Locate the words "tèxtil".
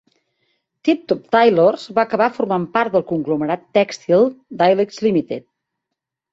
3.81-4.29